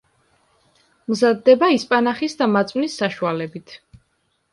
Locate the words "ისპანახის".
1.73-2.37